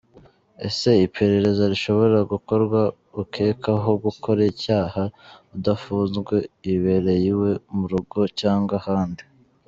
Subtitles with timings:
[0.67, 2.79] Ese iperereza rishobora gukorwa
[3.21, 5.03] ukekwaho gukora icyaha
[5.55, 6.35] adafunzwe?
[6.65, 9.23] Yibereye iwe mu rugo cyangwa ahandi?.